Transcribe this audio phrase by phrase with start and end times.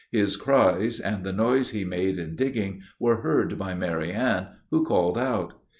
[0.09, 5.15] His cries, and the noise he made in digging, were heard by Marianne, who called
[5.15, 5.53] out.